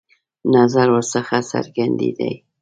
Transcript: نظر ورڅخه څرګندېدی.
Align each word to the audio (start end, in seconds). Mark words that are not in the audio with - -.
نظر 0.53 0.87
ورڅخه 0.95 1.39
څرګندېدی. 1.51 2.33